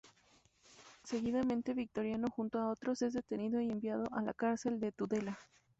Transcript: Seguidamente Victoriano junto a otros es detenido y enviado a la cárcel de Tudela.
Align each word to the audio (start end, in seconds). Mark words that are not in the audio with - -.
Seguidamente 1.03 1.75
Victoriano 1.75 2.27
junto 2.35 2.57
a 2.57 2.71
otros 2.71 3.03
es 3.03 3.13
detenido 3.13 3.61
y 3.61 3.69
enviado 3.69 4.05
a 4.15 4.23
la 4.23 4.33
cárcel 4.33 4.79
de 4.79 4.91
Tudela. 4.91 5.37